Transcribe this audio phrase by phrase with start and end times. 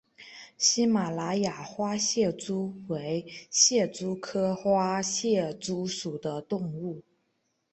[0.57, 7.03] 喜马拉雅花蟹蛛为蟹蛛科花蟹蛛属的动物。